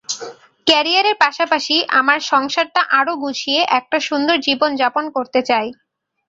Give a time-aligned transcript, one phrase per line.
[0.67, 5.67] ক্যারিয়ারের পাশাপাশি আমার সংসারটা আরও গুছিয়ে একটা সুন্দর জীবন যাপন করতে চাই।